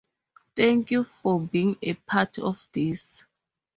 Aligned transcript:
Thank 0.55 0.89
you 0.89 1.03
for 1.03 1.39
being 1.39 1.77
a 1.83 1.93
part 1.93 2.39
of 2.39 2.67
this 2.73 3.23